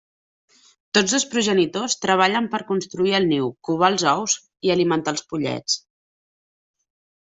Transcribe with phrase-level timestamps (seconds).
[0.97, 5.83] Tots dos progenitors treballen per construir el niu, covar els ous i alimentar els pollets.